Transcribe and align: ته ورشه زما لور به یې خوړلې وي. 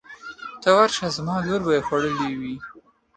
ته 0.61 0.69
ورشه 0.77 1.07
زما 1.17 1.35
لور 1.45 1.61
به 1.65 1.71
یې 1.75 1.81
خوړلې 1.87 2.31
وي. 2.39 2.55